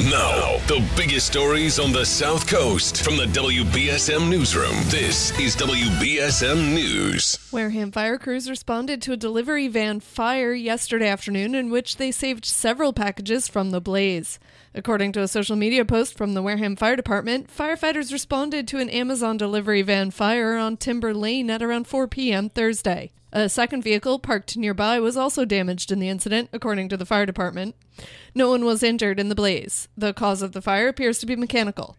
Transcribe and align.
Now, 0.00 0.58
the 0.66 0.84
biggest 0.96 1.28
stories 1.28 1.78
on 1.78 1.92
the 1.92 2.04
South 2.04 2.48
Coast 2.48 3.04
from 3.04 3.16
the 3.16 3.26
WBSM 3.26 4.28
Newsroom. 4.28 4.74
This 4.86 5.30
is 5.38 5.54
WBSM 5.54 6.74
News. 6.74 7.38
Wareham 7.52 7.92
fire 7.92 8.18
crews 8.18 8.50
responded 8.50 9.00
to 9.02 9.12
a 9.12 9.16
delivery 9.16 9.68
van 9.68 10.00
fire 10.00 10.52
yesterday 10.52 11.06
afternoon 11.06 11.54
in 11.54 11.70
which 11.70 11.96
they 11.96 12.10
saved 12.10 12.44
several 12.44 12.92
packages 12.92 13.46
from 13.46 13.70
the 13.70 13.80
blaze. 13.80 14.40
According 14.74 15.12
to 15.12 15.22
a 15.22 15.28
social 15.28 15.54
media 15.54 15.84
post 15.84 16.18
from 16.18 16.34
the 16.34 16.42
Wareham 16.42 16.74
Fire 16.74 16.96
Department, 16.96 17.48
firefighters 17.56 18.12
responded 18.12 18.66
to 18.66 18.80
an 18.80 18.90
Amazon 18.90 19.36
delivery 19.36 19.82
van 19.82 20.10
fire 20.10 20.56
on 20.56 20.76
Timber 20.76 21.14
Lane 21.14 21.48
at 21.50 21.62
around 21.62 21.86
4 21.86 22.08
p.m. 22.08 22.50
Thursday. 22.50 23.12
A 23.36 23.48
second 23.48 23.82
vehicle 23.82 24.20
parked 24.20 24.56
nearby 24.56 25.00
was 25.00 25.16
also 25.16 25.44
damaged 25.44 25.90
in 25.90 25.98
the 25.98 26.08
incident, 26.08 26.50
according 26.52 26.88
to 26.90 26.96
the 26.96 27.04
fire 27.04 27.26
department. 27.26 27.74
No 28.32 28.48
one 28.48 28.64
was 28.64 28.84
injured 28.84 29.18
in 29.18 29.28
the 29.28 29.34
blaze. 29.34 29.88
The 29.96 30.14
cause 30.14 30.40
of 30.40 30.52
the 30.52 30.62
fire 30.62 30.86
appears 30.86 31.18
to 31.18 31.26
be 31.26 31.34
mechanical. 31.34 31.96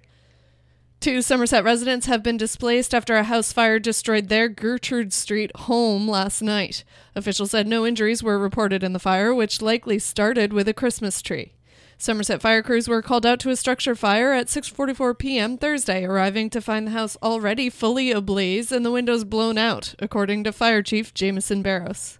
Two 1.01 1.21
Somerset 1.21 1.65
residents 1.65 2.05
have 2.05 2.23
been 2.23 2.37
displaced 2.37 2.95
after 2.95 3.17
a 3.17 3.23
house 3.23 3.51
fire 3.51 3.79
destroyed 3.79 4.29
their 4.29 4.47
Gertrude 4.47 5.11
Street 5.11 5.51
home 5.57 6.07
last 6.07 6.41
night. 6.41 6.85
Officials 7.15 7.51
said 7.51 7.67
no 7.67 7.85
injuries 7.85 8.23
were 8.23 8.39
reported 8.39 8.81
in 8.81 8.93
the 8.93 8.97
fire, 8.97 9.35
which 9.35 9.61
likely 9.61 9.99
started 9.99 10.53
with 10.53 10.69
a 10.69 10.73
Christmas 10.73 11.21
tree. 11.21 11.51
Somerset 11.97 12.41
fire 12.41 12.61
crews 12.61 12.87
were 12.87 13.01
called 13.01 13.25
out 13.25 13.39
to 13.39 13.49
a 13.49 13.55
structure 13.55 13.95
fire 13.95 14.33
at 14.33 14.47
6:44 14.47 15.17
p.m. 15.17 15.57
Thursday, 15.57 16.03
arriving 16.03 16.49
to 16.49 16.61
find 16.61 16.87
the 16.87 16.91
house 16.91 17.17
already 17.23 17.69
fully 17.69 18.11
ablaze 18.11 18.71
and 18.71 18.85
the 18.85 18.91
windows 18.91 19.23
blown 19.23 19.57
out, 19.57 19.95
according 19.99 20.43
to 20.43 20.51
Fire 20.51 20.81
Chief 20.81 21.13
Jameson 21.13 21.61
Barros. 21.61 22.19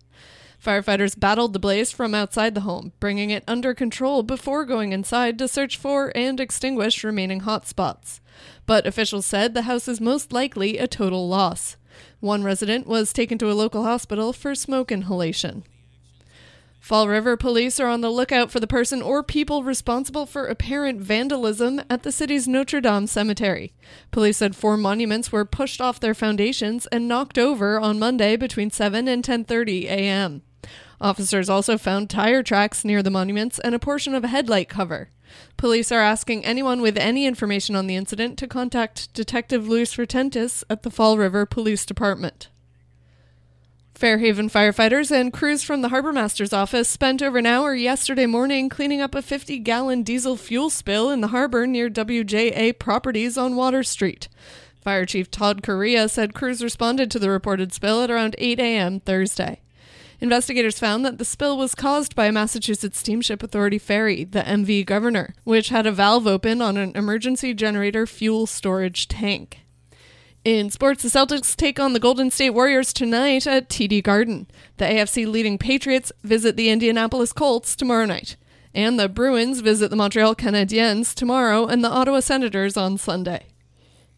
Firefighters 0.66 1.20
battled 1.20 1.54
the 1.54 1.60
blaze 1.60 1.92
from 1.92 2.16
outside 2.16 2.56
the 2.56 2.62
home, 2.62 2.94
bringing 3.00 3.30
it 3.30 3.44
under 3.48 3.74
control 3.74 4.24
before 4.24 4.66
going 4.66 4.94
inside 4.94 5.38
to 5.38 5.48
search 5.48 5.78
for 5.78 6.12
and 6.16 6.40
extinguish 6.40 7.04
remaining 7.04 7.42
hot 7.42 7.68
spots. 7.68 8.22
But 8.66 8.88
officials 8.88 9.26
said 9.26 9.54
the 9.54 9.64
house 9.64 9.88
is 9.88 10.02
most 10.02 10.32
likely 10.32 10.78
a 10.78 10.88
total 10.88 11.28
loss. 11.28 11.76
One 12.20 12.44
resident 12.44 12.88
was 12.88 13.14
taken 13.14 13.38
to 13.39 13.52
a 13.52 13.54
local 13.54 13.84
hospital 13.84 14.34
for 14.34 14.56
smoke 14.56 14.92
inhalation. 14.92 15.66
Fall 16.86 17.08
River 17.08 17.36
police 17.36 17.80
are 17.80 17.88
on 17.88 18.02
the 18.02 18.11
lookout 18.11 18.52
for 18.52 18.59
the 18.59 18.67
person 18.67 19.02
or 19.02 19.23
people 19.23 19.64
responsible 19.64 20.28
for 20.28 20.45
apparent 20.45 21.02
vandalism 21.02 21.81
at 21.89 22.03
the 22.03 22.11
city's 22.11 22.47
Notre 22.47 22.80
Dame 22.80 23.08
cemetery. 23.08 23.73
Police 24.11 24.38
said 24.38 24.55
four 24.55 24.77
monuments 24.77 25.31
were 25.31 25.45
pushed 25.45 25.81
off 25.81 26.00
their 26.00 26.14
foundations 26.14 26.86
and 26.92 27.08
knocked 27.08 27.39
over 27.39 27.80
on 27.80 27.97
Monday 27.97 28.36
between 28.36 28.69
7 28.69 29.08
and 29.08 29.23
10:30 29.23 29.86
a.m. 29.86 30.44
Officers 31.02 31.50
also 31.50 31.75
found 31.80 32.08
tire 32.08 32.44
tracks 32.44 32.86
near 32.86 33.02
the 33.02 33.09
monuments 33.09 33.58
and 33.58 33.73
a 33.73 33.80
portion 33.80 34.14
of 34.14 34.23
a 34.23 34.27
headlight 34.27 34.70
cover. 34.70 35.09
Police 35.58 35.92
are 35.92 36.02
asking 36.02 36.45
anyone 36.45 36.83
with 36.83 36.99
any 36.99 37.25
information 37.25 37.75
on 37.75 37.88
the 37.88 37.95
incident 37.95 38.38
to 38.38 38.47
contact 38.47 39.11
Detective 39.16 39.67
Luis 39.67 39.95
Retentis 39.95 40.64
at 40.70 40.83
the 40.83 40.92
Fall 40.92 41.17
River 41.17 41.47
Police 41.47 41.83
Department. 41.83 42.49
Fairhaven 43.96 44.50
firefighters 44.50 45.10
and 45.10 45.32
crews 45.32 45.64
from 45.64 45.82
the 45.82 45.88
Harbor 45.88 46.12
Master's 46.12 46.52
office 46.52 46.90
spent 46.90 47.24
over 47.24 47.38
an 47.38 47.46
hour 47.46 47.74
yesterday 47.74 48.26
morning 48.26 48.68
cleaning 48.68 49.00
up 49.00 49.16
a 49.16 49.22
50 49.22 49.58
gallon 49.60 50.04
diesel 50.04 50.36
fuel 50.36 50.70
spill 50.70 51.10
in 51.10 51.22
the 51.22 51.30
harbor 51.30 51.66
near 51.66 51.90
WJA 51.90 52.78
Properties 52.78 53.38
on 53.38 53.56
Water 53.56 53.84
Street. 53.84 54.28
Fire 54.82 55.06
Chief 55.06 55.32
Todd 55.32 55.64
Correa 55.64 56.10
said 56.10 56.34
crews 56.34 56.62
responded 56.62 57.10
to 57.10 57.20
the 57.20 57.30
reported 57.30 57.72
spill 57.72 58.04
at 58.04 58.12
around 58.12 58.36
8 58.38 58.60
a.m. 58.60 59.00
Thursday. 59.00 59.62
Investigators 60.20 60.78
found 60.78 61.06
that 61.06 61.18
the 61.18 61.23
spill 61.23 61.58
was 61.58 61.73
caused 61.73 62.16
by 62.16 62.26
a 62.26 62.34
Massachusetts 62.34 63.00
Steamship 63.00 63.42
Authority 63.44 63.78
ferry, 63.78 64.26
the 64.26 64.42
MV 64.42 64.86
Governor, 64.86 65.34
which 65.46 65.70
had 65.70 65.88
a 65.88 65.92
valve 65.94 66.28
open 66.28 66.62
on 66.62 66.76
an 66.76 66.92
emergency 66.96 67.54
generator 67.54 68.06
fuel 68.06 68.46
storage 68.46 69.08
tank. 69.08 69.64
In 70.46 70.70
sports, 70.70 71.02
the 71.02 71.10
Celtics 71.10 71.56
take 71.56 71.80
on 71.80 71.94
the 71.94 72.00
Golden 72.00 72.30
State 72.30 72.52
Warriors 72.52 72.94
tonight 72.94 73.48
at 73.48 73.67
TD 73.67 74.04
Garden. 74.04 74.45
The 74.78 74.86
AFC 74.86 75.26
leading 75.26 75.58
Patriots 75.58 76.11
visit 76.23 76.56
the 76.56 76.70
Indianapolis 76.70 77.33
Colts 77.33 77.76
tomorrow 77.76 78.06
night. 78.06 78.36
And 78.72 79.00
the 79.00 79.10
Bruins 79.10 79.61
visit 79.61 79.89
the 79.89 79.95
Montreal 79.95 80.36
Canadiens 80.36 81.16
tomorrow 81.16 81.66
and 81.66 81.84
the 81.84 81.89
Ottawa 81.89 82.20
Senators 82.20 82.78
on 82.78 83.00
Sunday. 83.00 83.48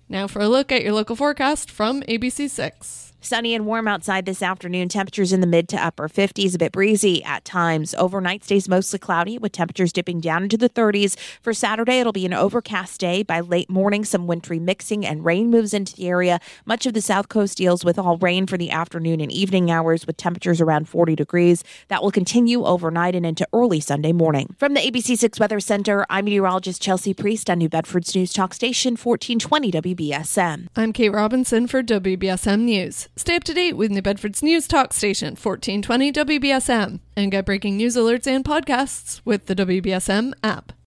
Now 0.10 0.28
for 0.28 0.42
a 0.42 0.50
look 0.50 0.70
at 0.70 0.84
your 0.84 0.92
local 0.92 1.16
forecast 1.16 1.72
from 1.72 2.02
ABC6. 2.02 3.07
Sunny 3.20 3.56
and 3.56 3.66
warm 3.66 3.88
outside 3.88 4.26
this 4.26 4.42
afternoon. 4.42 4.90
Temperatures 4.90 5.34
in 5.34 5.42
the 5.42 5.48
mid 5.48 5.68
to 5.70 5.84
upper 5.84 6.08
50s, 6.08 6.56
a 6.56 6.58
bit 6.58 6.72
breezy 6.72 7.24
at 7.24 7.44
times. 7.44 7.96
Overnight 7.98 8.44
stays 8.44 8.70
mostly 8.70 9.00
cloudy 9.00 9.38
with 9.38 9.52
temperatures 9.52 9.92
dipping 9.92 10.20
down 10.20 10.44
into 10.44 10.56
the 10.56 10.70
30s. 10.70 11.18
For 11.42 11.54
Saturday, 11.54 12.00
it'll 12.00 12.14
be 12.14 12.26
an 12.26 12.34
overcast 12.34 13.00
day. 13.00 13.24
By 13.24 13.42
late 13.42 13.70
morning, 13.70 14.06
some 14.06 14.28
wintry 14.28 14.60
mixing 14.60 15.06
and 15.06 15.26
rain 15.26 15.50
moves 15.50 15.74
into 15.74 15.96
the 15.96 16.08
area. 16.08 16.40
Much 16.66 16.86
of 16.86 16.94
the 16.94 17.02
south 17.02 17.28
coast 17.28 17.58
deals 17.58 17.84
with 17.84 17.98
all 17.98 18.18
rain 18.18 18.46
for 18.46 18.58
the 18.58 18.72
afternoon 18.72 19.20
and 19.20 19.32
evening 19.32 19.72
hours 19.72 20.06
with 20.06 20.16
temperatures 20.18 20.62
around 20.62 20.88
40 20.88 21.16
degrees. 21.16 21.64
That 21.88 22.04
will 22.04 22.12
continue 22.12 22.66
overnight 22.66 23.16
and 23.16 23.26
into 23.26 23.48
early 23.52 23.80
Sunday 23.80 24.14
morning. 24.14 24.56
From 24.58 24.74
the 24.74 24.82
ABC6 24.82 25.40
Weather 25.40 25.60
Center, 25.60 26.06
I'm 26.10 26.26
meteorologist 26.26 26.82
Chelsea 26.82 27.14
Priest 27.14 27.50
on 27.50 27.58
New 27.58 27.70
Bedford's 27.70 28.16
News 28.16 28.32
Talk 28.32 28.54
Station 28.54 28.96
1420 28.96 29.72
WBSM. 29.96 30.68
I'm 30.76 30.94
Kate 30.94 31.10
Robinson 31.10 31.68
for 31.68 31.82
WBSM 31.82 32.62
News. 32.62 33.08
Stay 33.18 33.36
up 33.36 33.44
to 33.46 33.54
date 33.56 33.74
with 33.74 33.90
New 33.90 34.04
Bedford's 34.04 34.44
News 34.44 34.68
Talk 34.68 34.94
Station, 34.94 35.30
1420 35.30 36.12
WBSM, 36.12 37.00
and 37.16 37.32
get 37.32 37.48
breaking 37.48 37.76
news 37.76 37.96
alerts 37.96 38.28
and 38.28 38.46
podcasts 38.46 39.22
with 39.26 39.48
the 39.48 39.56
WBSM 39.56 40.34
app. 40.44 40.72